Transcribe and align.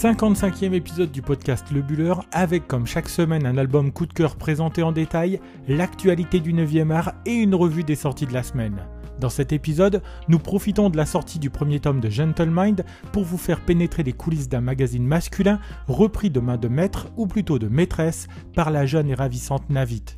55e 0.00 0.72
épisode 0.72 1.12
du 1.12 1.20
podcast 1.20 1.70
Le 1.70 1.82
Buller 1.82 2.14
avec 2.32 2.66
comme 2.66 2.86
chaque 2.86 3.10
semaine 3.10 3.44
un 3.44 3.58
album 3.58 3.92
coup 3.92 4.06
de 4.06 4.14
cœur 4.14 4.36
présenté 4.36 4.82
en 4.82 4.92
détail, 4.92 5.42
l'actualité 5.68 6.40
du 6.40 6.54
9e 6.54 6.90
art 6.90 7.12
et 7.26 7.34
une 7.34 7.54
revue 7.54 7.84
des 7.84 7.96
sorties 7.96 8.24
de 8.24 8.32
la 8.32 8.42
semaine. 8.42 8.86
Dans 9.18 9.28
cet 9.28 9.52
épisode, 9.52 10.02
nous 10.28 10.38
profitons 10.38 10.88
de 10.88 10.96
la 10.96 11.04
sortie 11.04 11.38
du 11.38 11.50
premier 11.50 11.80
tome 11.80 12.00
de 12.00 12.08
Gentlemind 12.08 12.82
pour 13.12 13.24
vous 13.24 13.36
faire 13.36 13.60
pénétrer 13.60 14.02
les 14.02 14.14
coulisses 14.14 14.48
d'un 14.48 14.62
magazine 14.62 15.06
masculin 15.06 15.60
repris 15.86 16.30
de 16.30 16.40
main 16.40 16.56
de 16.56 16.68
maître 16.68 17.08
ou 17.18 17.26
plutôt 17.26 17.58
de 17.58 17.68
maîtresse 17.68 18.26
par 18.54 18.70
la 18.70 18.86
jeune 18.86 19.10
et 19.10 19.14
ravissante 19.14 19.68
Navit. 19.68 20.16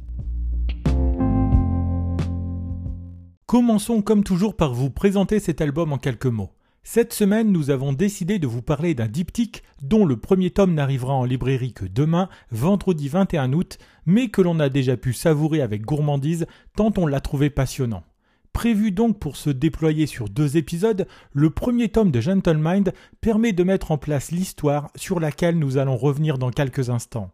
Commençons 3.46 4.00
comme 4.00 4.22
toujours 4.22 4.54
par 4.54 4.74
vous 4.74 4.90
présenter 4.90 5.40
cet 5.40 5.60
album 5.60 5.92
en 5.92 5.98
quelques 5.98 6.26
mots. 6.26 6.52
Cette 6.84 7.12
semaine, 7.12 7.52
nous 7.52 7.70
avons 7.70 7.92
décidé 7.92 8.40
de 8.40 8.48
vous 8.48 8.60
parler 8.60 8.94
d'un 8.94 9.06
diptyque 9.06 9.62
dont 9.82 10.04
le 10.04 10.16
premier 10.16 10.50
tome 10.50 10.74
n'arrivera 10.74 11.14
en 11.14 11.24
librairie 11.24 11.72
que 11.72 11.84
demain, 11.84 12.28
vendredi 12.50 13.08
21 13.08 13.52
août, 13.52 13.78
mais 14.04 14.30
que 14.30 14.42
l'on 14.42 14.58
a 14.58 14.68
déjà 14.68 14.96
pu 14.96 15.12
savourer 15.12 15.62
avec 15.62 15.82
gourmandise 15.82 16.46
tant 16.74 16.92
on 16.96 17.06
l'a 17.06 17.20
trouvé 17.20 17.50
passionnant. 17.50 18.02
Prévu 18.52 18.90
donc 18.90 19.20
pour 19.20 19.36
se 19.36 19.48
déployer 19.48 20.06
sur 20.06 20.28
deux 20.28 20.56
épisodes, 20.56 21.06
le 21.32 21.50
premier 21.50 21.88
tome 21.88 22.10
de 22.10 22.20
Gentlemind 22.20 22.92
permet 23.20 23.52
de 23.52 23.62
mettre 23.62 23.92
en 23.92 23.96
place 23.96 24.32
l'histoire 24.32 24.90
sur 24.96 25.20
laquelle 25.20 25.58
nous 25.60 25.78
allons 25.78 25.96
revenir 25.96 26.36
dans 26.36 26.50
quelques 26.50 26.90
instants 26.90 27.30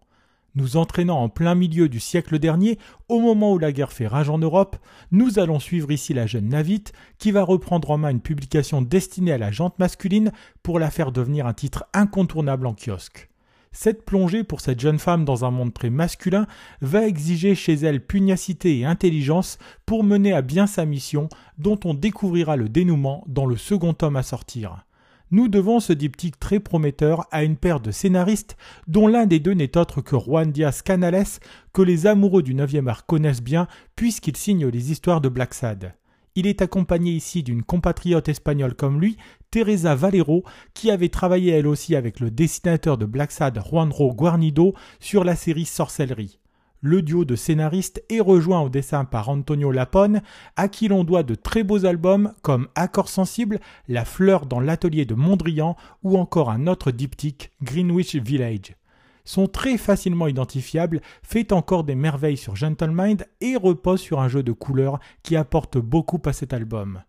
nous 0.58 0.76
entraînant 0.76 1.22
en 1.22 1.28
plein 1.28 1.54
milieu 1.54 1.88
du 1.88 2.00
siècle 2.00 2.38
dernier, 2.38 2.78
au 3.08 3.20
moment 3.20 3.52
où 3.52 3.58
la 3.58 3.72
guerre 3.72 3.92
fait 3.92 4.06
rage 4.06 4.28
en 4.28 4.38
Europe, 4.38 4.76
nous 5.12 5.38
allons 5.38 5.60
suivre 5.60 5.90
ici 5.90 6.12
la 6.12 6.26
jeune 6.26 6.48
Navit, 6.48 6.84
qui 7.18 7.30
va 7.30 7.44
reprendre 7.44 7.90
en 7.90 7.98
main 7.98 8.10
une 8.10 8.20
publication 8.20 8.82
destinée 8.82 9.32
à 9.32 9.38
la 9.38 9.52
jante 9.52 9.78
masculine 9.78 10.32
pour 10.62 10.78
la 10.78 10.90
faire 10.90 11.12
devenir 11.12 11.46
un 11.46 11.54
titre 11.54 11.84
incontournable 11.94 12.66
en 12.66 12.74
kiosque. 12.74 13.30
Cette 13.70 14.04
plongée 14.04 14.44
pour 14.44 14.60
cette 14.60 14.80
jeune 14.80 14.98
femme 14.98 15.24
dans 15.24 15.44
un 15.44 15.50
monde 15.50 15.72
très 15.72 15.90
masculin 15.90 16.46
va 16.80 17.06
exiger 17.06 17.54
chez 17.54 17.74
elle 17.74 18.04
pugnacité 18.04 18.80
et 18.80 18.84
intelligence 18.84 19.58
pour 19.86 20.02
mener 20.02 20.32
à 20.32 20.42
bien 20.42 20.66
sa 20.66 20.84
mission, 20.84 21.28
dont 21.58 21.78
on 21.84 21.94
découvrira 21.94 22.56
le 22.56 22.68
dénouement 22.68 23.22
dans 23.28 23.46
le 23.46 23.56
second 23.56 23.94
tome 23.94 24.16
à 24.16 24.22
sortir 24.22 24.84
nous 25.30 25.48
devons 25.48 25.80
ce 25.80 25.92
diptyque 25.92 26.40
très 26.40 26.60
prometteur 26.60 27.26
à 27.30 27.44
une 27.44 27.56
paire 27.56 27.80
de 27.80 27.90
scénaristes 27.90 28.56
dont 28.86 29.06
l'un 29.06 29.26
des 29.26 29.40
deux 29.40 29.52
n'est 29.52 29.76
autre 29.76 30.00
que 30.00 30.18
Juan 30.18 30.50
Diaz 30.50 30.82
Canales, 30.82 31.24
que 31.72 31.82
les 31.82 32.06
amoureux 32.06 32.42
du 32.42 32.54
9e 32.54 32.88
art 32.88 33.06
connaissent 33.06 33.42
bien 33.42 33.68
puisqu'il 33.96 34.36
signe 34.36 34.66
les 34.66 34.90
histoires 34.90 35.20
de 35.20 35.28
Black 35.28 35.54
Sad. 35.54 35.94
Il 36.34 36.46
est 36.46 36.62
accompagné 36.62 37.12
ici 37.12 37.42
d'une 37.42 37.62
compatriote 37.62 38.28
espagnole 38.28 38.74
comme 38.74 39.00
lui, 39.00 39.16
Teresa 39.50 39.94
Valero, 39.94 40.44
qui 40.72 40.90
avait 40.90 41.08
travaillé 41.08 41.52
elle 41.52 41.66
aussi 41.66 41.96
avec 41.96 42.20
le 42.20 42.30
dessinateur 42.30 42.96
de 42.96 43.06
Black 43.06 43.32
Sad 43.32 43.60
Juanro 43.68 44.14
Guarnido 44.14 44.74
sur 45.00 45.24
la 45.24 45.34
série 45.34 45.64
Sorcellerie 45.64 46.38
le 46.80 47.02
duo 47.02 47.24
de 47.24 47.36
scénaristes 47.36 48.02
est 48.08 48.20
rejoint 48.20 48.60
au 48.60 48.68
dessin 48.68 49.04
par 49.04 49.28
Antonio 49.28 49.72
Lapone, 49.72 50.22
à 50.56 50.68
qui 50.68 50.88
l'on 50.88 51.04
doit 51.04 51.22
de 51.22 51.34
très 51.34 51.64
beaux 51.64 51.84
albums 51.84 52.32
comme 52.42 52.68
Accord 52.74 53.08
sensible, 53.08 53.60
La 53.88 54.04
fleur 54.04 54.46
dans 54.46 54.60
l'atelier 54.60 55.04
de 55.04 55.14
Mondrian 55.14 55.76
ou 56.02 56.18
encore 56.18 56.50
un 56.50 56.66
autre 56.66 56.90
diptyque, 56.90 57.52
Greenwich 57.62 58.16
Village. 58.16 58.76
Sont 59.24 59.46
très 59.46 59.76
facilement 59.76 60.26
identifiables, 60.26 61.02
fait 61.22 61.52
encore 61.52 61.84
des 61.84 61.94
merveilles 61.94 62.38
sur 62.38 62.56
Gentlemind 62.56 63.26
et 63.40 63.56
repose 63.56 64.00
sur 64.00 64.20
un 64.20 64.28
jeu 64.28 64.42
de 64.42 64.52
couleurs 64.52 65.00
qui 65.22 65.36
apporte 65.36 65.76
beaucoup 65.76 66.22
à 66.24 66.32
cet 66.32 66.52
album. 66.52 67.02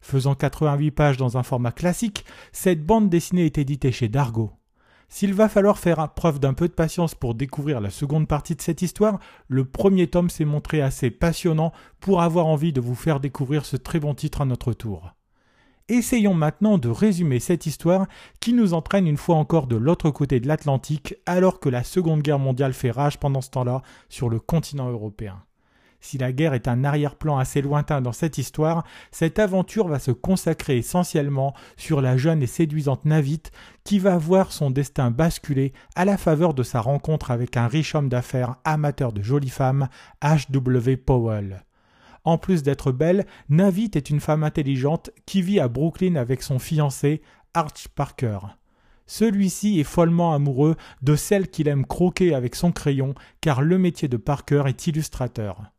Faisant 0.00 0.34
88 0.34 0.90
pages 0.90 1.16
dans 1.16 1.38
un 1.38 1.42
format 1.42 1.72
classique, 1.72 2.24
cette 2.52 2.84
bande 2.84 3.08
dessinée 3.08 3.46
est 3.46 3.58
éditée 3.58 3.90
chez 3.90 4.08
Dargo. 4.08 4.52
S'il 5.14 5.32
va 5.32 5.48
falloir 5.48 5.78
faire 5.78 6.12
preuve 6.12 6.40
d'un 6.40 6.54
peu 6.54 6.66
de 6.66 6.72
patience 6.72 7.14
pour 7.14 7.36
découvrir 7.36 7.80
la 7.80 7.90
seconde 7.90 8.26
partie 8.26 8.56
de 8.56 8.60
cette 8.60 8.82
histoire, 8.82 9.20
le 9.46 9.64
premier 9.64 10.08
tome 10.08 10.28
s'est 10.28 10.44
montré 10.44 10.82
assez 10.82 11.08
passionnant 11.08 11.72
pour 12.00 12.20
avoir 12.20 12.46
envie 12.46 12.72
de 12.72 12.80
vous 12.80 12.96
faire 12.96 13.20
découvrir 13.20 13.64
ce 13.64 13.76
très 13.76 14.00
bon 14.00 14.16
titre 14.16 14.40
à 14.40 14.44
notre 14.44 14.72
tour. 14.72 15.14
Essayons 15.88 16.34
maintenant 16.34 16.78
de 16.78 16.88
résumer 16.88 17.38
cette 17.38 17.64
histoire 17.64 18.08
qui 18.40 18.52
nous 18.54 18.74
entraîne 18.74 19.06
une 19.06 19.16
fois 19.16 19.36
encore 19.36 19.68
de 19.68 19.76
l'autre 19.76 20.10
côté 20.10 20.40
de 20.40 20.48
l'Atlantique 20.48 21.14
alors 21.26 21.60
que 21.60 21.68
la 21.68 21.84
Seconde 21.84 22.22
Guerre 22.22 22.40
mondiale 22.40 22.72
fait 22.72 22.90
rage 22.90 23.20
pendant 23.20 23.40
ce 23.40 23.50
temps-là 23.50 23.82
sur 24.08 24.28
le 24.28 24.40
continent 24.40 24.90
européen. 24.90 25.44
Si 26.04 26.18
la 26.18 26.32
guerre 26.32 26.52
est 26.52 26.68
un 26.68 26.84
arrière-plan 26.84 27.38
assez 27.38 27.62
lointain 27.62 28.02
dans 28.02 28.12
cette 28.12 28.36
histoire, 28.36 28.84
cette 29.10 29.38
aventure 29.38 29.88
va 29.88 29.98
se 29.98 30.10
consacrer 30.10 30.76
essentiellement 30.76 31.54
sur 31.78 32.02
la 32.02 32.18
jeune 32.18 32.42
et 32.42 32.46
séduisante 32.46 33.06
Navit 33.06 33.40
qui 33.84 33.98
va 33.98 34.18
voir 34.18 34.52
son 34.52 34.70
destin 34.70 35.10
basculer 35.10 35.72
à 35.96 36.04
la 36.04 36.18
faveur 36.18 36.52
de 36.52 36.62
sa 36.62 36.82
rencontre 36.82 37.30
avec 37.30 37.56
un 37.56 37.68
riche 37.68 37.94
homme 37.94 38.10
d'affaires 38.10 38.56
amateur 38.64 39.14
de 39.14 39.22
jolies 39.22 39.48
femmes, 39.48 39.88
H.W. 40.20 40.98
Powell. 40.98 41.64
En 42.24 42.36
plus 42.36 42.62
d'être 42.62 42.92
belle, 42.92 43.24
Navit 43.48 43.92
est 43.94 44.10
une 44.10 44.20
femme 44.20 44.44
intelligente 44.44 45.08
qui 45.24 45.40
vit 45.40 45.58
à 45.58 45.68
Brooklyn 45.68 46.16
avec 46.16 46.42
son 46.42 46.58
fiancé, 46.58 47.22
Arch 47.54 47.88
Parker. 47.94 48.40
Celui-ci 49.06 49.80
est 49.80 49.84
follement 49.84 50.34
amoureux 50.34 50.76
de 51.00 51.16
celle 51.16 51.48
qu'il 51.48 51.66
aime 51.66 51.86
croquer 51.86 52.34
avec 52.34 52.56
son 52.56 52.72
crayon 52.72 53.14
car 53.40 53.62
le 53.62 53.78
métier 53.78 54.06
de 54.06 54.18
Parker 54.18 54.64
est 54.66 54.86
illustrateur. 54.86 55.73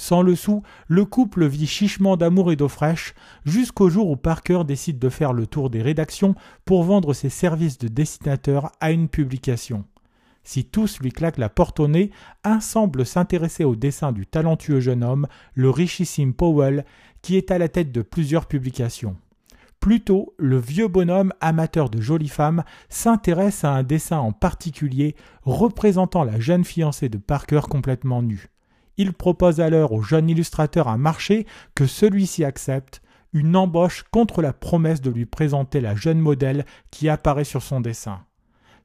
Sans 0.00 0.22
le 0.22 0.34
sou, 0.34 0.62
le 0.88 1.04
couple 1.04 1.46
vit 1.46 1.66
chichement 1.66 2.16
d'amour 2.16 2.50
et 2.50 2.56
d'eau 2.56 2.68
fraîche, 2.68 3.12
jusqu'au 3.44 3.90
jour 3.90 4.08
où 4.08 4.16
Parker 4.16 4.62
décide 4.66 4.98
de 4.98 5.10
faire 5.10 5.34
le 5.34 5.46
tour 5.46 5.68
des 5.68 5.82
rédactions 5.82 6.34
pour 6.64 6.84
vendre 6.84 7.12
ses 7.12 7.28
services 7.28 7.76
de 7.76 7.86
dessinateur 7.86 8.72
à 8.80 8.92
une 8.92 9.10
publication. 9.10 9.84
Si 10.42 10.64
tous 10.64 11.00
lui 11.00 11.12
claquent 11.12 11.36
la 11.36 11.50
porte 11.50 11.80
au 11.80 11.86
nez, 11.86 12.12
un 12.44 12.60
semble 12.60 13.04
s'intéresser 13.04 13.64
au 13.64 13.76
dessin 13.76 14.12
du 14.12 14.26
talentueux 14.26 14.80
jeune 14.80 15.04
homme, 15.04 15.26
le 15.52 15.68
richissime 15.68 16.32
Powell, 16.32 16.86
qui 17.20 17.36
est 17.36 17.50
à 17.50 17.58
la 17.58 17.68
tête 17.68 17.92
de 17.92 18.00
plusieurs 18.00 18.46
publications. 18.46 19.18
Plutôt, 19.80 20.32
le 20.38 20.58
vieux 20.58 20.88
bonhomme 20.88 21.34
amateur 21.42 21.90
de 21.90 22.00
jolies 22.00 22.28
femmes 22.28 22.64
s'intéresse 22.88 23.64
à 23.64 23.72
un 23.72 23.82
dessin 23.82 24.18
en 24.18 24.32
particulier 24.32 25.14
représentant 25.42 26.24
la 26.24 26.40
jeune 26.40 26.64
fiancée 26.64 27.10
de 27.10 27.18
Parker 27.18 27.60
complètement 27.68 28.22
nue. 28.22 28.48
Il 28.96 29.12
propose 29.12 29.60
alors 29.60 29.92
au 29.92 30.02
jeune 30.02 30.28
illustrateur 30.28 30.88
un 30.88 30.98
marché 30.98 31.46
que 31.74 31.86
celui-ci 31.86 32.44
accepte, 32.44 33.02
une 33.32 33.56
embauche 33.56 34.04
contre 34.10 34.42
la 34.42 34.52
promesse 34.52 35.00
de 35.00 35.10
lui 35.10 35.26
présenter 35.26 35.80
la 35.80 35.94
jeune 35.94 36.18
modèle 36.18 36.64
qui 36.90 37.08
apparaît 37.08 37.44
sur 37.44 37.62
son 37.62 37.80
dessin. 37.80 38.20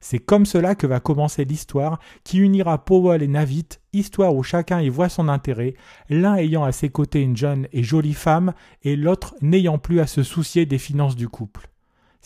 C'est 0.00 0.18
comme 0.18 0.46
cela 0.46 0.74
que 0.74 0.86
va 0.86 1.00
commencer 1.00 1.44
l'histoire 1.44 1.98
qui 2.22 2.38
unira 2.38 2.84
Powell 2.84 3.22
et 3.22 3.28
Navit, 3.28 3.68
histoire 3.92 4.34
où 4.34 4.42
chacun 4.42 4.80
y 4.80 4.88
voit 4.88 5.08
son 5.08 5.28
intérêt, 5.28 5.74
l'un 6.08 6.36
ayant 6.36 6.64
à 6.64 6.72
ses 6.72 6.90
côtés 6.90 7.22
une 7.22 7.36
jeune 7.36 7.66
et 7.72 7.82
jolie 7.82 8.14
femme 8.14 8.52
et 8.82 8.94
l'autre 8.94 9.34
n'ayant 9.40 9.78
plus 9.78 10.00
à 10.00 10.06
se 10.06 10.22
soucier 10.22 10.66
des 10.66 10.78
finances 10.78 11.16
du 11.16 11.28
couple. 11.28 11.70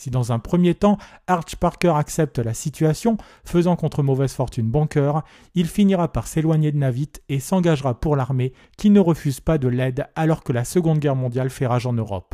Si 0.01 0.09
dans 0.09 0.31
un 0.31 0.39
premier 0.39 0.73
temps 0.73 0.97
Arch 1.27 1.57
Parker 1.57 1.93
accepte 1.95 2.39
la 2.39 2.55
situation, 2.55 3.17
faisant 3.45 3.75
contre 3.75 4.01
mauvaise 4.01 4.33
fortune 4.33 4.65
bon 4.65 4.87
cœur, 4.87 5.21
il 5.53 5.67
finira 5.67 6.11
par 6.11 6.25
s'éloigner 6.25 6.71
de 6.71 6.77
Navit 6.79 7.11
et 7.29 7.39
s'engagera 7.39 7.99
pour 7.99 8.15
l'armée 8.15 8.51
qui 8.77 8.89
ne 8.89 8.99
refuse 8.99 9.41
pas 9.41 9.59
de 9.59 9.67
l'aide 9.67 10.07
alors 10.15 10.43
que 10.43 10.53
la 10.53 10.63
Seconde 10.63 10.97
Guerre 10.97 11.15
mondiale 11.15 11.51
fait 11.51 11.67
rage 11.67 11.85
en 11.85 11.93
Europe. 11.93 12.33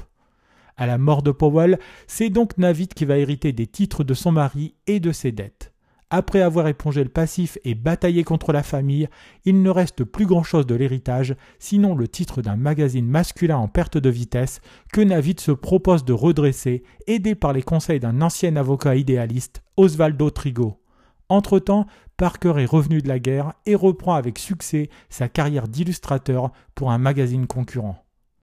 À 0.78 0.88
la 0.88 0.98
mort 0.98 1.24
de 1.24 1.32
Powell, 1.32 1.78
c'est 2.08 2.30
donc 2.30 2.58
Navit 2.58 2.88
qui 2.88 3.04
va 3.04 3.18
hériter 3.18 3.52
des 3.52 3.68
titres 3.68 4.06
de 4.06 4.14
son 4.14 4.32
mari 4.32 4.76
et 4.88 5.02
de 5.02 5.12
ses 5.12 5.34
dettes. 5.34 5.74
Après 6.10 6.42
avoir 6.42 6.70
épongé 6.70 7.04
le 7.04 7.10
passif 7.10 7.58
et 7.66 7.76
bataillé 7.76 8.24
contre 8.24 8.54
la 8.54 8.64
famille, 8.64 9.10
il 9.44 9.62
ne 9.62 9.70
reste 9.70 10.06
plus 10.06 10.26
grand-chose 10.26 10.66
de 10.66 10.74
l'héritage, 10.74 11.36
sinon 11.60 11.96
le 11.96 12.08
titre 12.08 12.42
d'un 12.42 12.56
magazine 12.56 13.06
masculin 13.06 13.58
en 13.58 13.68
perte 13.68 13.98
de 13.98 14.10
vitesse 14.10 14.62
que 14.94 15.02
Navid 15.02 15.42
se 15.42 15.52
propose 15.52 16.06
de 16.06 16.14
redresser, 16.14 16.84
aidé 17.08 17.36
par 17.36 17.52
les 17.52 17.62
conseils 17.62 18.00
d'un 18.00 18.22
ancien 18.22 18.56
avocat 18.56 18.96
idéaliste, 18.96 19.64
Osvaldo 19.76 20.30
Trigo. 20.30 20.80
Entre-temps, 21.28 21.88
Parker 22.16 22.54
est 22.58 22.66
revenu 22.66 23.02
de 23.02 23.10
la 23.10 23.20
guerre 23.20 23.52
et 23.66 23.76
reprend 23.76 24.14
avec 24.14 24.40
succès 24.40 24.90
sa 25.10 25.28
carrière 25.28 25.68
d'illustrateur 25.68 26.52
pour 26.74 26.90
un 26.90 26.98
magazine 27.00 27.48
concurrent. 27.48 27.98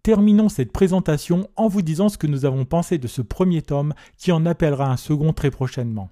Terminons 0.02 0.48
cette 0.48 0.72
présentation 0.72 1.50
en 1.58 1.68
vous 1.68 1.82
disant 1.82 2.08
ce 2.08 2.18
que 2.18 2.26
nous 2.26 2.46
avons 2.46 2.64
pensé 2.64 2.98
de 2.98 3.08
ce 3.08 3.22
premier 3.22 3.62
tome 3.62 3.94
qui 4.18 4.32
en 4.32 4.46
appellera 4.46 4.90
un 4.90 4.96
second 4.96 5.34
très 5.34 5.52
prochainement. 5.52 6.10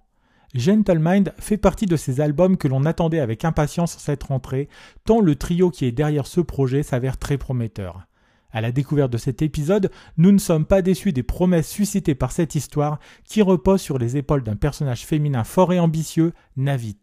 Gentlemind 0.57 1.33
fait 1.37 1.57
partie 1.57 1.85
de 1.85 1.95
ces 1.95 2.19
albums 2.19 2.57
que 2.57 2.67
l'on 2.67 2.85
attendait 2.85 3.19
avec 3.19 3.45
impatience 3.45 3.95
en 3.95 3.99
cette 3.99 4.23
rentrée, 4.23 4.69
tant 5.05 5.21
le 5.21 5.35
trio 5.35 5.69
qui 5.69 5.85
est 5.85 5.91
derrière 5.91 6.25
ce 6.25 6.41
projet 6.41 6.81
s'avère 6.81 7.17
très 7.17 7.37
prometteur. 7.37 8.07
À 8.51 8.59
la 8.59 8.71
découverte 8.71 9.11
de 9.11 9.19
cet 9.19 9.43
épisode, 9.43 9.91
nous 10.17 10.31
ne 10.31 10.39
sommes 10.39 10.65
pas 10.65 10.81
déçus 10.81 11.13
des 11.13 11.21
promesses 11.21 11.69
suscitées 11.69 12.15
par 12.15 12.31
cette 12.31 12.55
histoire 12.55 12.99
qui 13.23 13.43
repose 13.43 13.81
sur 13.81 13.99
les 13.99 14.17
épaules 14.17 14.41
d'un 14.41 14.55
personnage 14.55 15.05
féminin 15.05 15.43
fort 15.43 15.73
et 15.73 15.79
ambitieux, 15.79 16.33
Navit. 16.55 16.97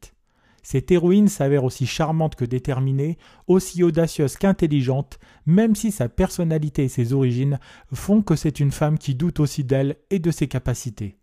Cette 0.65 0.91
héroïne 0.91 1.29
s'avère 1.29 1.63
aussi 1.63 1.87
charmante 1.87 2.35
que 2.35 2.45
déterminée, 2.45 3.19
aussi 3.47 3.85
audacieuse 3.85 4.37
qu'intelligente, 4.37 5.21
même 5.47 5.77
si 5.77 5.93
sa 5.93 6.09
personnalité 6.09 6.85
et 6.85 6.89
ses 6.89 7.13
origines 7.13 7.61
font 7.93 8.21
que 8.21 8.35
c'est 8.35 8.59
une 8.59 8.73
femme 8.73 8.99
qui 8.99 9.15
doute 9.15 9.39
aussi 9.39 9.63
d'elle 9.63 9.97
et 10.11 10.19
de 10.19 10.33
ses 10.33 10.49
capacités. 10.49 11.19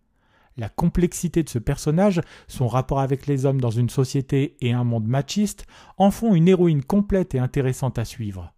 La 0.58 0.70
complexité 0.70 1.44
de 1.44 1.50
ce 1.50 1.60
personnage, 1.60 2.22
son 2.48 2.68
rapport 2.68 3.00
avec 3.00 3.26
les 3.28 3.46
hommes 3.46 3.62
dans 3.62 3.72
une 3.72 3.90
société 3.90 4.58
et 4.62 4.74
un 4.74 4.84
monde 4.84 5.08
machiste, 5.08 5.66
en 5.98 6.12
font 6.12 6.36
une 6.36 6.48
héroïne 6.48 6.84
complète 6.84 7.36
et 7.36 7.40
intéressante 7.40 7.98
à 7.98 8.06
suivre. 8.06 8.54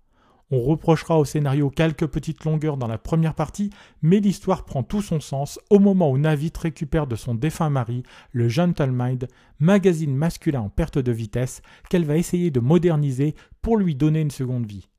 On 0.56 0.62
reprochera 0.62 1.18
au 1.18 1.26
scénario 1.26 1.72
quelques 1.72 2.06
petites 2.06 2.44
longueurs 2.44 2.78
dans 2.78 2.88
la 2.88 3.00
première 3.00 3.34
partie, 3.34 3.72
mais 4.04 4.20
l'histoire 4.20 4.66
prend 4.66 4.84
tout 4.84 5.02
son 5.02 5.20
sens 5.20 5.60
au 5.72 5.80
moment 5.80 6.12
où 6.12 6.18
Navit 6.18 6.52
récupère 6.60 7.08
de 7.08 7.16
son 7.16 7.34
défunt 7.34 7.72
mari 7.72 8.04
le 8.32 8.50
Gentleman, 8.50 9.18
magazine 9.60 10.16
masculin 10.16 10.62
en 10.62 10.70
perte 10.70 11.00
de 11.00 11.12
vitesse 11.12 11.62
qu'elle 11.90 12.06
va 12.06 12.18
essayer 12.18 12.52
de 12.52 12.60
moderniser 12.60 13.34
pour 13.64 13.78
lui 13.78 13.96
donner 13.96 14.22
une 14.22 14.30
seconde 14.30 14.68
vie. 14.68 14.90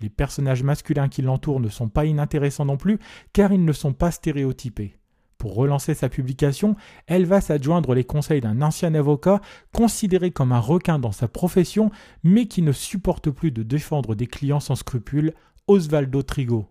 Les 0.00 0.10
personnages 0.10 0.64
masculins 0.64 1.08
qui 1.08 1.22
l'entourent 1.22 1.60
ne 1.60 1.68
sont 1.68 1.88
pas 1.88 2.06
inintéressants 2.06 2.64
non 2.64 2.76
plus, 2.76 2.98
car 3.32 3.52
ils 3.52 3.64
ne 3.64 3.72
sont 3.72 3.92
pas 3.92 4.10
stéréotypés. 4.10 4.96
Pour 5.44 5.56
relancer 5.56 5.92
sa 5.92 6.08
publication, 6.08 6.74
elle 7.06 7.26
va 7.26 7.42
s'adjoindre 7.42 7.94
les 7.94 8.04
conseils 8.04 8.40
d'un 8.40 8.62
ancien 8.62 8.94
avocat 8.94 9.42
considéré 9.74 10.30
comme 10.30 10.52
un 10.52 10.58
requin 10.58 10.98
dans 10.98 11.12
sa 11.12 11.28
profession, 11.28 11.90
mais 12.22 12.46
qui 12.46 12.62
ne 12.62 12.72
supporte 12.72 13.28
plus 13.28 13.50
de 13.50 13.62
défendre 13.62 14.14
des 14.14 14.26
clients 14.26 14.58
sans 14.58 14.74
scrupules, 14.74 15.34
Osvaldo 15.66 16.22
Trigo. 16.22 16.64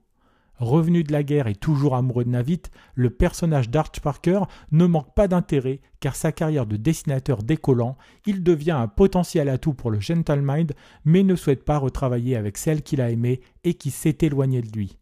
Revenu 0.58 1.04
de 1.04 1.12
la 1.12 1.22
guerre 1.22 1.46
et 1.46 1.54
toujours 1.54 1.96
amoureux 1.96 2.24
de 2.24 2.31
Navit, 2.31 2.64
le 2.96 3.12
personnage 3.12 3.70
d'Arch 3.70 4.00
Parker 4.02 4.42
ne 4.72 4.88
manque 4.88 5.14
pas 5.14 5.28
d'intérêt 5.28 5.80
car 6.00 6.16
sa 6.16 6.31
carrière 6.31 6.66
de 6.66 6.75
dessinateur 6.75 7.44
décollant, 7.44 7.96
il 8.25 8.42
devient 8.42 8.72
un 8.72 8.88
potentiel 8.88 9.50
atout 9.50 9.75
pour 9.75 9.92
le 9.92 10.00
Gentlemind 10.00 10.74
mais 11.06 11.22
ne 11.22 11.36
souhaite 11.36 11.64
pas 11.64 11.78
retravailler 11.78 12.36
avec 12.36 12.58
celle 12.58 12.81
qu'il 12.81 13.02
a 13.02 13.12
aimée 13.12 13.42
et 13.64 13.75
qui 13.75 13.92
s'est 13.92 14.18
éloignée 14.22 14.64
de 14.64 14.72
lui. 14.72 14.98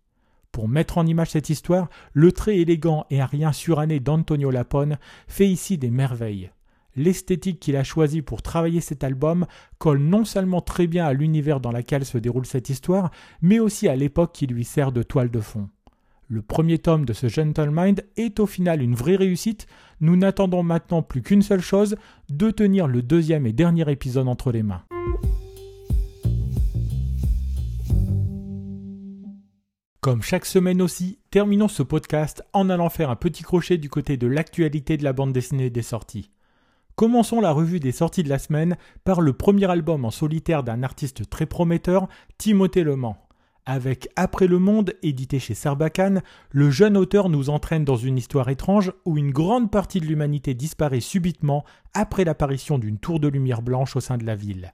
Pour 0.52 0.68
mettre 0.68 0.98
en 0.98 1.06
image 1.06 1.32
cette 1.32 1.50
histoire, 1.50 1.90
le 2.14 2.32
trait 2.32 2.58
élégant 2.58 3.06
et 3.10 3.22
à 3.22 3.26
rien 3.26 3.54
suranné 3.54 4.00
d'Antonio 4.00 4.52
Lapone 4.52 4.98
fait 5.28 5.48
ici 5.48 5.78
des 5.78 5.92
merveilles. 5.92 6.52
L'esthétique 6.98 7.62
qu'il 7.62 7.78
a 7.78 7.86
choisie 7.86 8.22
pour 8.22 8.42
travailler 8.42 8.82
cet 8.82 9.06
album 9.06 9.46
colle 9.78 10.00
non 10.00 10.26
seulement 10.26 10.60
très 10.60 10.88
bien 10.88 11.06
à 11.06 11.14
l'univers 11.14 11.62
dans 11.62 11.72
lequel 11.72 12.04
se 12.04 12.18
déroule 12.18 12.46
cette 12.46 12.70
histoire, 12.70 13.12
mais 13.42 13.60
aussi 13.60 13.88
à 13.88 13.96
l'époque 13.96 14.34
qui 14.34 14.46
lui 14.46 14.66
sert 14.66 14.92
de 14.92 15.04
toile 15.04 15.32
de 15.32 15.40
fond. 15.40 15.70
Le 16.28 16.42
premier 16.42 16.80
tome 16.80 17.06
de 17.06 17.14
ce 17.14 17.28
Mind 17.70 18.06
est 18.18 18.40
au 18.40 18.46
final 18.46 18.82
une 18.82 18.96
vraie 18.96 19.18
réussite. 19.18 19.68
Nous 20.00 20.16
n'attendons 20.16 20.64
maintenant 20.64 21.02
plus 21.02 21.22
qu'une 21.22 21.42
seule 21.42 21.62
chose, 21.62 21.96
de 22.30 22.52
tenir 22.52 22.88
le 22.88 23.02
deuxième 23.02 23.46
et 23.46 23.54
dernier 23.54 23.90
épisode 23.90 24.28
entre 24.28 24.52
les 24.52 24.64
mains. 24.64 24.84
Comme 30.02 30.24
chaque 30.24 30.48
semaine 30.48 30.82
aussi, 30.82 31.20
terminons 31.30 31.68
ce 31.68 31.84
podcast 31.84 32.42
en 32.54 32.72
allant 32.72 32.90
faire 32.90 33.12
un 33.12 33.16
petit 33.16 33.44
crochet 33.44 33.78
du 33.78 33.88
côté 33.88 34.18
de 34.18 34.26
l'actualité 34.26 34.98
de 34.98 35.04
la 35.04 35.14
bande 35.14 35.32
dessinée 35.32 35.70
des 35.70 35.84
sorties. 35.84 36.32
Commençons 36.96 37.40
la 37.40 37.52
revue 37.52 37.80
des 37.80 37.92
sorties 37.92 38.24
de 38.24 38.30
la 38.30 38.40
semaine 38.40 38.78
par 39.04 39.22
le 39.22 39.34
premier 39.34 39.70
album 39.70 40.04
en 40.04 40.10
solitaire 40.10 40.64
d'un 40.64 40.82
artiste 40.82 41.30
très 41.30 41.46
prometteur, 41.46 42.08
Timothée 42.40 42.82
Le 42.82 42.96
Mans. 42.96 43.28
Avec 43.68 44.10
Après 44.16 44.48
le 44.48 44.58
Monde, 44.58 44.96
édité 45.04 45.38
chez 45.38 45.54
Sarbacane, 45.54 46.24
le 46.50 46.72
jeune 46.72 46.98
auteur 46.98 47.30
nous 47.30 47.52
entraîne 47.52 47.86
dans 47.86 47.96
une 47.96 48.18
histoire 48.18 48.50
étrange 48.50 48.92
où 49.06 49.20
une 49.20 49.30
grande 49.30 49.70
partie 49.70 50.00
de 50.00 50.08
l'humanité 50.08 50.56
disparaît 50.56 51.00
subitement 51.00 51.64
après 51.94 52.24
l'apparition 52.24 52.80
d'une 52.80 52.98
tour 52.98 53.20
de 53.20 53.28
lumière 53.28 53.62
blanche 53.62 53.96
au 53.96 54.00
sein 54.00 54.18
de 54.18 54.26
la 54.26 54.36
ville. 54.36 54.74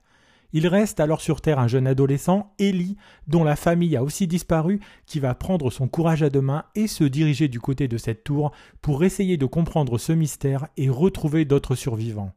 Il 0.53 0.67
reste 0.67 0.99
alors 0.99 1.19
sur 1.19 1.41
Terre 1.41 1.59
un 1.59 1.67
jeune 1.67 1.88
adolescent, 1.88 2.53
Ellie, 2.57 2.95
dont 3.27 3.44
la 3.44 3.57
famille 3.57 3.97
a 3.97 4.03
aussi 4.03 4.27
disparu, 4.27 4.79
qui 5.05 5.19
va 5.19 5.35
prendre 5.35 5.69
son 5.71 5.88
courage 5.88 6.23
à 6.23 6.29
deux 6.29 6.41
mains 6.41 6.63
et 6.75 6.88
se 6.88 7.03
diriger 7.03 7.49
du 7.49 7.59
côté 7.59 7.88
de 7.88 7.97
cette 7.97 8.23
tour 8.23 8.51
pour 8.81 9.03
essayer 9.03 9.35
de 9.35 9.45
comprendre 9.45 9.97
ce 9.97 10.13
mystère 10.13 10.67
et 10.77 10.89
retrouver 10.89 11.44
d'autres 11.44 11.75
survivants. 11.75 12.33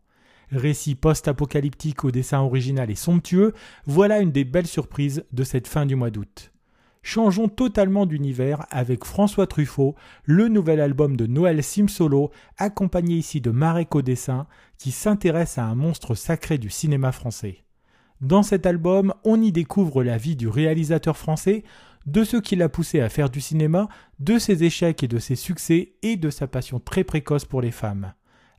Récit 0.51 0.97
post-apocalyptique 0.97 2.05
au 2.05 2.11
dessin 2.11 2.41
original 2.41 2.91
et 2.91 2.97
somptueux, 2.97 3.55
voilà 3.87 4.19
une 4.19 4.33
des 4.33 4.45
belles 4.45 4.67
surprises 4.67 5.25
de 5.33 5.45
cette 5.45 5.69
fin 5.69 5.87
du 5.87 5.95
mois 5.95 6.11
d'août. 6.11 6.51
Changeons 7.03 7.49
totalement 7.49 8.05
d'univers 8.05 8.67
avec 8.71 9.05
François 9.05 9.47
Truffaut, 9.47 9.95
le 10.25 10.49
nouvel 10.49 10.81
album 10.81 11.17
de 11.17 11.27
Noël 11.27 11.63
Simsolo, 11.63 12.31
accompagné 12.59 13.15
ici 13.15 13.41
de 13.41 13.51
Marek 13.51 13.95
au 13.95 14.03
dessin, 14.03 14.47
qui 14.77 14.91
s'intéresse 14.91 15.57
à 15.57 15.65
un 15.65 15.77
monstre 15.77 16.15
sacré 16.15 16.59
du 16.59 16.69
cinéma 16.69 17.13
français. 17.13 17.65
Dans 18.21 18.43
cet 18.43 18.67
album, 18.67 19.15
on 19.25 19.41
y 19.41 19.51
découvre 19.51 20.03
la 20.03 20.19
vie 20.19 20.37
du 20.37 20.47
réalisateur 20.47 21.17
français, 21.17 21.65
de 22.05 22.23
ce 22.23 22.37
qui 22.37 22.55
l'a 22.55 22.69
poussé 22.69 23.01
à 23.01 23.09
faire 23.09 23.31
du 23.31 23.41
cinéma, 23.41 23.89
de 24.19 24.39
ses 24.39 24.63
échecs 24.63 25.03
et 25.03 25.09
de 25.09 25.19
ses 25.19 25.37
succès, 25.37 25.95
et 26.03 26.17
de 26.17 26.29
sa 26.29 26.47
passion 26.47 26.81
très 26.81 27.03
précoce 27.03 27.47
pour 27.47 27.63
les 27.63 27.71
femmes. 27.71 28.13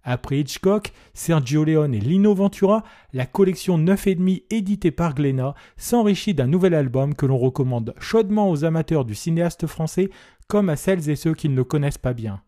Après 0.03 0.39
Hitchcock, 0.39 0.91
Sergio 1.13 1.63
Leone 1.63 1.93
et 1.93 1.99
Lino 1.99 2.33
Ventura, 2.33 2.83
la 3.13 3.27
collection 3.27 3.77
9,5 3.77 4.45
éditée 4.49 4.89
par 4.89 5.13
Glénat 5.13 5.53
s'enrichit 5.77 6.33
d'un 6.33 6.47
nouvel 6.47 6.73
album 6.73 7.13
que 7.13 7.27
l'on 7.27 7.37
recommande 7.37 7.93
chaudement 7.99 8.49
aux 8.49 8.65
amateurs 8.65 9.05
du 9.05 9.13
cinéaste 9.13 9.67
français 9.67 10.09
comme 10.47 10.69
à 10.69 10.75
celles 10.75 11.07
et 11.11 11.15
ceux 11.15 11.35
qui 11.35 11.49
ne 11.49 11.55
le 11.55 11.63
connaissent 11.63 11.99
pas 11.99 12.13
bien. 12.13 12.41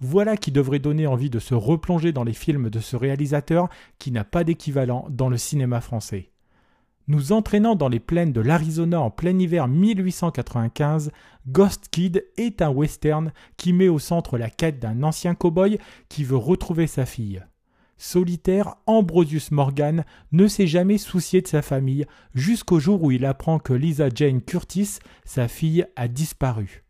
Voilà 0.00 0.36
qui 0.36 0.52
devrait 0.52 0.78
donner 0.80 1.06
envie 1.06 1.30
de 1.30 1.38
se 1.38 1.54
replonger 1.54 2.12
dans 2.12 2.24
les 2.24 2.34
films 2.34 2.68
de 2.68 2.78
ce 2.78 2.94
réalisateur 2.94 3.70
qui 3.98 4.12
n'a 4.12 4.24
pas 4.24 4.44
d'équivalent 4.44 5.06
dans 5.08 5.30
le 5.30 5.38
cinéma 5.38 5.80
français. 5.80 6.30
Nous 7.08 7.32
entraînant 7.32 7.74
dans 7.74 7.88
les 7.88 8.00
plaines 8.00 8.34
de 8.34 8.42
l'Arizona 8.42 9.00
en 9.00 9.10
plein 9.10 9.38
hiver 9.38 9.66
1895, 9.66 11.10
Ghost 11.46 11.88
Kid 11.90 12.26
est 12.36 12.60
un 12.60 12.68
western 12.68 13.32
qui 13.56 13.72
met 13.72 13.88
au 13.88 13.98
centre 13.98 14.36
la 14.36 14.50
quête 14.50 14.78
d'un 14.78 15.02
ancien 15.02 15.34
cow-boy 15.34 15.78
qui 16.10 16.22
veut 16.22 16.36
retrouver 16.36 16.86
sa 16.86 17.06
fille. 17.06 17.42
Solitaire, 17.96 18.74
Ambrosius 18.84 19.52
Morgan 19.52 20.04
ne 20.32 20.46
s'est 20.46 20.66
jamais 20.66 20.98
soucié 20.98 21.40
de 21.40 21.48
sa 21.48 21.62
famille 21.62 22.04
jusqu'au 22.34 22.78
jour 22.78 23.02
où 23.02 23.10
il 23.10 23.24
apprend 23.24 23.58
que 23.58 23.72
Lisa 23.72 24.10
Jane 24.14 24.42
Curtis, 24.42 24.98
sa 25.24 25.48
fille, 25.48 25.86
a 25.96 26.08
disparu. 26.08 26.84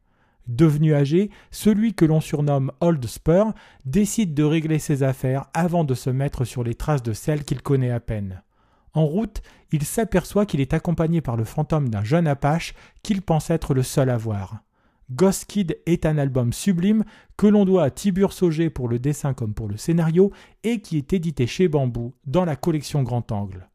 Devenu 0.49 0.95
âgé, 0.95 1.31
celui 1.53 1.95
que 1.95 2.05
l'on 2.05 2.21
surnomme 2.21 2.73
Old 2.81 3.07
Spur 3.07 3.53
décide 3.85 4.35
de 4.35 4.43
régler 4.43 4.81
ses 4.81 5.05
affaires 5.05 5.45
avant 5.55 5.85
de 5.85 5.95
se 5.95 6.11
mettre 6.11 6.45
sur 6.45 6.65
les 6.65 6.75
traces 6.75 7.05
de 7.05 7.13
celle 7.13 7.45
qu'il 7.45 7.63
connaît 7.63 7.93
à 7.93 8.01
peine. 8.01 8.43
En 8.99 9.07
route, 9.07 9.43
il 9.71 9.85
s'aperçoit 9.85 10.45
qu'il 10.45 10.61
est 10.61 10.75
accompagné 10.75 11.21
par 11.21 11.37
le 11.37 11.45
fantôme 11.45 11.89
d'un 11.89 12.03
jeune 12.03 12.27
Apache 12.27 12.75
qu'il 13.05 13.23
pense 13.23 13.49
être 13.49 13.73
le 13.73 13.85
seul 13.85 14.11
à 14.11 14.17
voir. 14.17 14.57
Ghost 15.13 15.45
Kid 15.45 15.79
est 15.87 16.05
un 16.05 16.19
album 16.19 16.53
sublime 16.53 17.05
que 17.37 17.47
l'on 17.47 17.65
doit 17.65 17.85
à 17.85 17.91
Tibur 17.91 18.33
Sauger 18.33 18.71
pour 18.71 18.89
le 18.89 18.99
dessin 18.99 19.35
comme 19.35 19.55
pour 19.55 19.69
le 19.69 19.77
scénario 19.77 20.33
et 20.65 20.81
qui 20.81 20.97
est 20.97 21.13
édité 21.13 21.47
chez 21.47 21.69
Bambou 21.69 22.13
dans 22.27 22.45
la 22.45 22.57
collection 22.57 23.05
Grand 23.05 23.31
Angle. 23.31 23.69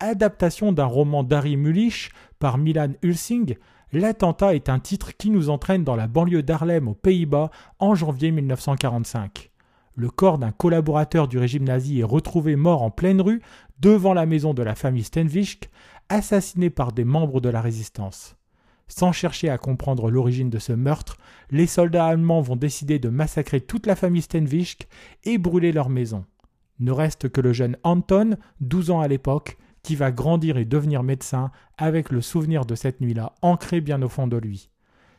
Adaptation 0.00 0.72
d'un 0.72 0.86
roman 0.86 1.22
d'Harry 1.22 1.56
Mulisch 1.56 2.10
par 2.40 2.58
Milan 2.58 2.94
Hulsing, 3.04 3.54
L'attentat 3.92 4.56
est 4.56 4.68
un 4.68 4.80
titre 4.80 5.16
qui 5.16 5.30
nous 5.30 5.50
entraîne 5.50 5.84
dans 5.84 5.94
la 5.94 6.08
banlieue 6.08 6.42
d'Harlem 6.42 6.88
aux 6.88 6.94
Pays-Bas 6.94 7.52
en 7.78 7.94
janvier 7.94 8.32
1945. 8.32 9.52
Le 9.98 10.10
corps 10.10 10.38
d'un 10.38 10.52
collaborateur 10.52 11.26
du 11.26 11.38
régime 11.38 11.64
nazi 11.64 11.98
est 11.98 12.04
retrouvé 12.04 12.54
mort 12.54 12.82
en 12.82 12.90
pleine 12.92 13.20
rue 13.20 13.42
devant 13.80 14.14
la 14.14 14.26
maison 14.26 14.54
de 14.54 14.62
la 14.62 14.76
famille 14.76 15.02
Stenwijk, 15.02 15.70
assassiné 16.08 16.70
par 16.70 16.92
des 16.92 17.02
membres 17.02 17.40
de 17.40 17.48
la 17.48 17.60
résistance. 17.60 18.36
Sans 18.86 19.10
chercher 19.10 19.48
à 19.48 19.58
comprendre 19.58 20.08
l'origine 20.08 20.50
de 20.50 20.60
ce 20.60 20.72
meurtre, 20.72 21.16
les 21.50 21.66
soldats 21.66 22.06
allemands 22.06 22.42
vont 22.42 22.54
décider 22.54 23.00
de 23.00 23.08
massacrer 23.08 23.60
toute 23.60 23.88
la 23.88 23.96
famille 23.96 24.22
Stenwijk 24.22 24.86
et 25.24 25.36
brûler 25.36 25.72
leur 25.72 25.88
maison. 25.88 26.24
Ne 26.78 26.92
reste 26.92 27.28
que 27.28 27.40
le 27.40 27.52
jeune 27.52 27.76
Anton, 27.82 28.36
12 28.60 28.92
ans 28.92 29.00
à 29.00 29.08
l'époque, 29.08 29.58
qui 29.82 29.96
va 29.96 30.12
grandir 30.12 30.58
et 30.58 30.64
devenir 30.64 31.02
médecin 31.02 31.50
avec 31.76 32.10
le 32.10 32.20
souvenir 32.20 32.66
de 32.66 32.76
cette 32.76 33.00
nuit-là 33.00 33.34
ancré 33.42 33.80
bien 33.80 34.00
au 34.02 34.08
fond 34.08 34.28
de 34.28 34.36
lui 34.36 34.70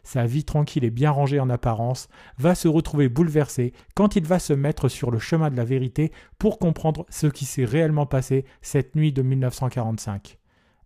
sa 0.03 0.25
vie 0.25 0.43
tranquille 0.43 0.83
et 0.83 0.89
bien 0.89 1.11
rangée 1.11 1.39
en 1.39 1.49
apparence, 1.49 2.07
va 2.37 2.55
se 2.55 2.67
retrouver 2.67 3.09
bouleversée 3.09 3.73
quand 3.95 4.15
il 4.15 4.25
va 4.25 4.39
se 4.39 4.53
mettre 4.53 4.89
sur 4.89 5.11
le 5.11 5.19
chemin 5.19 5.49
de 5.49 5.57
la 5.57 5.65
vérité 5.65 6.11
pour 6.37 6.59
comprendre 6.59 7.05
ce 7.09 7.27
qui 7.27 7.45
s'est 7.45 7.65
réellement 7.65 8.05
passé 8.05 8.45
cette 8.61 8.95
nuit 8.95 9.11
de 9.11 9.21
1945. 9.21 10.37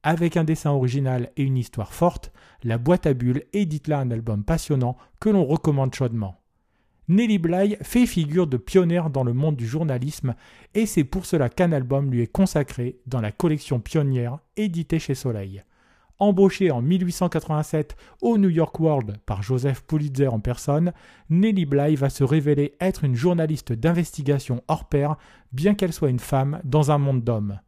Avec 0.03 0.35
un 0.35 0.43
dessin 0.43 0.71
original 0.71 1.31
et 1.37 1.43
une 1.43 1.57
histoire 1.57 1.93
forte, 1.93 2.33
La 2.63 2.77
boîte 2.77 3.07
à 3.07 3.13
bulles 3.13 3.43
édite 3.53 3.87
là 3.87 3.99
un 3.99 4.11
album 4.11 4.43
passionnant 4.43 4.97
que 5.19 5.29
l'on 5.29 5.45
recommande 5.45 5.93
chaudement. 5.93 6.43
Nelly 7.09 7.37
Bly 7.37 7.77
fait 7.81 8.05
figure 8.05 8.47
de 8.47 8.55
pionnière 8.55 9.09
dans 9.09 9.25
le 9.25 9.33
monde 9.33 9.57
du 9.57 9.67
journalisme 9.67 10.35
et 10.73 10.85
c'est 10.85 11.03
pour 11.03 11.25
cela 11.25 11.49
qu'un 11.49 11.73
album 11.73 12.09
lui 12.09 12.21
est 12.21 12.31
consacré 12.31 12.99
dans 13.07 13.19
la 13.19 13.33
collection 13.33 13.81
Pionnière 13.81 14.39
éditée 14.55 14.99
chez 14.99 15.15
Soleil. 15.15 15.63
Embauchée 16.23 16.71
en 16.71 16.81
1887 16.81 17.97
au 18.21 18.37
New 18.37 18.47
York 18.47 18.79
World 18.79 19.17
par 19.25 19.43
Joseph 19.43 19.83
Pulitzer 19.83 20.29
en 20.29 20.39
personne, 20.39 20.93
Nellie 21.29 21.65
Bly 21.65 21.97
va 21.97 22.09
se 22.09 22.23
révéler 22.23 22.77
être 22.79 23.03
une 23.03 23.13
journaliste 23.13 23.73
d'investigation 23.73 24.63
hors 24.69 24.87
pair, 24.87 25.17
bien 25.51 25.75
qu'elle 25.75 25.91
soit 25.91 26.09
une 26.09 26.19
femme 26.19 26.61
dans 26.63 26.91
un 26.91 26.97
monde 26.97 27.25
d'hommes. 27.25 27.59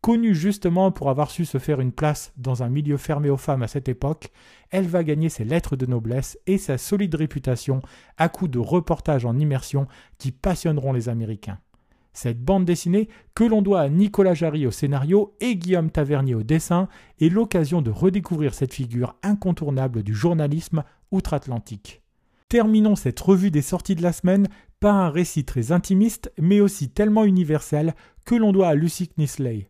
Connue 0.00 0.34
justement 0.34 0.90
pour 0.90 1.08
avoir 1.08 1.30
su 1.30 1.44
se 1.44 1.58
faire 1.58 1.80
une 1.80 1.92
place 1.92 2.32
dans 2.36 2.64
un 2.64 2.68
milieu 2.68 2.96
fermé 2.96 3.30
aux 3.30 3.36
femmes 3.36 3.62
à 3.62 3.68
cette 3.68 3.88
époque, 3.88 4.32
elle 4.70 4.88
va 4.88 5.04
gagner 5.04 5.28
ses 5.28 5.44
lettres 5.44 5.76
de 5.76 5.86
noblesse 5.86 6.36
et 6.48 6.58
sa 6.58 6.78
solide 6.78 7.14
réputation 7.14 7.80
à 8.16 8.28
coups 8.28 8.50
de 8.50 8.58
reportages 8.58 9.24
en 9.24 9.38
immersion 9.38 9.86
qui 10.18 10.32
passionneront 10.32 10.92
les 10.92 11.08
Américains. 11.08 11.60
Cette 12.12 12.42
bande 12.42 12.64
dessinée, 12.64 13.08
que 13.34 13.44
l'on 13.44 13.62
doit 13.62 13.80
à 13.80 13.88
Nicolas 13.88 14.34
Jarry 14.34 14.66
au 14.66 14.70
scénario 14.70 15.34
et 15.40 15.56
Guillaume 15.56 15.90
Tavernier 15.90 16.34
au 16.34 16.42
dessin, 16.42 16.88
est 17.20 17.28
l'occasion 17.28 17.82
de 17.82 17.90
redécouvrir 17.90 18.54
cette 18.54 18.74
figure 18.74 19.16
incontournable 19.22 20.02
du 20.02 20.14
journalisme 20.14 20.82
outre-Atlantique. 21.12 22.02
Terminons 22.48 22.96
cette 22.96 23.20
revue 23.20 23.52
des 23.52 23.62
sorties 23.62 23.94
de 23.94 24.02
la 24.02 24.12
semaine 24.12 24.48
par 24.80 24.96
un 24.96 25.10
récit 25.10 25.44
très 25.44 25.72
intimiste, 25.72 26.32
mais 26.38 26.60
aussi 26.60 26.88
tellement 26.88 27.24
universel, 27.24 27.94
que 28.24 28.34
l'on 28.34 28.52
doit 28.52 28.68
à 28.68 28.74
Lucy 28.74 29.08
Knisley. 29.08 29.68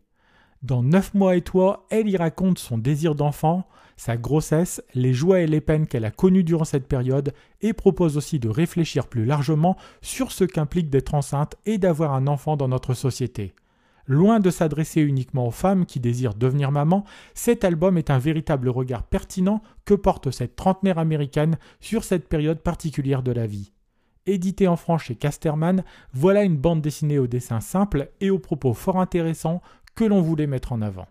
Dans 0.63 0.81
Neuf 0.81 1.13
mois 1.13 1.35
et 1.35 1.41
toi, 1.41 1.85
elle 1.89 2.09
y 2.09 2.17
raconte 2.17 2.59
son 2.59 2.77
désir 2.77 3.15
d'enfant, 3.15 3.67
sa 3.97 4.17
grossesse, 4.17 4.81
les 4.93 5.13
joies 5.13 5.41
et 5.41 5.47
les 5.47 5.61
peines 5.61 5.87
qu'elle 5.87 6.05
a 6.05 6.11
connues 6.11 6.43
durant 6.43 6.65
cette 6.65 6.87
période 6.87 7.33
et 7.61 7.73
propose 7.73 8.17
aussi 8.17 8.39
de 8.39 8.49
réfléchir 8.49 9.07
plus 9.07 9.25
largement 9.25 9.77
sur 10.01 10.31
ce 10.31 10.43
qu'implique 10.43 10.89
d'être 10.89 11.13
enceinte 11.13 11.55
et 11.65 11.77
d'avoir 11.77 12.13
un 12.13 12.27
enfant 12.27 12.57
dans 12.57 12.67
notre 12.67 12.93
société. 12.93 13.53
Loin 14.07 14.39
de 14.39 14.49
s'adresser 14.49 15.01
uniquement 15.01 15.47
aux 15.47 15.51
femmes 15.51 15.85
qui 15.85 15.99
désirent 15.99 16.33
devenir 16.33 16.71
maman, 16.71 17.05
cet 17.33 17.63
album 17.63 17.97
est 17.97 18.09
un 18.09 18.17
véritable 18.17 18.69
regard 18.69 19.03
pertinent 19.03 19.61
que 19.85 19.93
porte 19.93 20.31
cette 20.31 20.55
trentenaire 20.55 20.97
américaine 20.97 21.57
sur 21.79 22.03
cette 22.03 22.27
période 22.27 22.59
particulière 22.59 23.23
de 23.23 23.31
la 23.31 23.47
vie. 23.47 23.71
Édité 24.25 24.67
en 24.67 24.75
France 24.75 25.03
chez 25.03 25.15
Casterman, 25.15 25.83
voilà 26.13 26.43
une 26.43 26.57
bande 26.57 26.81
dessinée 26.81 27.19
au 27.19 27.27
dessin 27.27 27.59
simple 27.59 28.11
et 28.19 28.29
aux 28.29 28.39
propos 28.39 28.73
fort 28.73 28.99
intéressants 28.99 29.61
que 29.95 30.03
l'on 30.03 30.21
voulait 30.21 30.47
mettre 30.47 30.73
en 30.73 30.81
avant. 30.81 31.07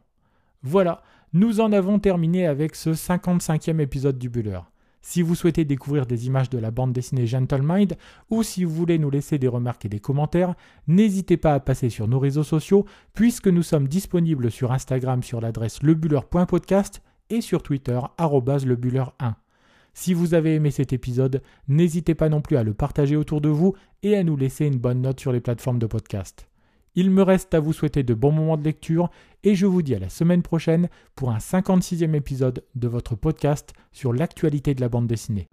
Voilà, 0.63 1.03
nous 1.33 1.61
en 1.61 1.73
avons 1.73 1.99
terminé 1.99 2.47
avec 2.47 2.75
ce 2.75 2.91
55e 2.91 3.81
épisode 3.81 4.19
du 4.19 4.29
Buller. 4.29 4.61
Si 5.03 5.23
vous 5.23 5.35
souhaitez 5.35 5.65
découvrir 5.65 6.05
des 6.05 6.27
images 6.27 6.51
de 6.51 6.59
la 6.59 6.71
bande 6.71 6.93
dessinée 6.93 7.27
Gentle 7.27 7.63
Mind 7.63 7.97
ou 8.29 8.43
si 8.43 8.65
vous 8.65 8.75
voulez 8.75 8.99
nous 8.99 9.09
laisser 9.09 9.39
des 9.39 9.49
remarques 9.49 9.87
et 9.87 9.89
des 9.89 10.01
commentaires, 10.01 10.55
n'hésitez 10.87 11.39
pas 11.39 11.55
à 11.55 11.61
passer 11.61 11.89
sur 11.89 12.07
nos 12.07 12.19
réseaux 12.19 12.45
sociaux 12.45 12.85
puisque 13.15 13.49
nous 13.49 13.63
sommes 13.63 13.89
disponibles 13.89 14.51
sur 14.51 14.73
Instagram 14.73 15.23
sur 15.23 15.41
l'adresse 15.41 15.83
lebuller.podcast 15.83 17.01
et 17.31 17.41
sur 17.41 17.63
Twitter 17.63 17.99
lebuller1. 18.19 19.35
Si 19.95 20.15
vous 20.15 20.35
avez 20.35 20.55
aimé 20.55 20.71
cet 20.71 20.93
épisode, 20.93 21.43
n'hésitez 21.69 22.15
pas 22.15 22.29
non 22.29 22.43
plus 22.43 22.57
à 22.57 22.63
le 22.63 22.75
partager 22.75 23.17
autour 23.17 23.41
de 23.41 23.49
vous 23.49 23.75
et 24.03 24.17
à 24.17 24.23
nous 24.23 24.37
laisser 24.37 24.67
une 24.67 24.79
bonne 24.79 25.01
note 25.01 25.21
sur 25.21 25.33
les 25.33 25.41
plateformes 25.41 25.79
de 25.79 25.87
podcast. 25.87 26.50
Il 26.95 27.11
me 27.11 27.23
reste 27.23 27.55
à 27.55 27.61
vous 27.61 27.73
souhaiter 27.73 28.03
de 28.03 28.15
bons 28.15 28.33
moments 28.33 28.57
de 28.57 28.65
lecture 28.65 29.11
et 29.45 29.55
je 29.55 29.67
vous 29.67 29.83
dis 29.83 29.95
à 29.95 29.99
la 29.99 30.09
semaine 30.09 30.43
prochaine 30.43 30.89
pour 31.15 31.31
un 31.31 31.39
56e 31.39 32.15
épisode 32.15 32.65
de 32.75 32.89
votre 32.89 33.15
podcast 33.15 33.73
sur 33.93 34.13
l'actualité 34.13 34.75
de 34.75 34.81
la 34.81 34.89
bande 34.89 35.07
dessinée. 35.07 35.49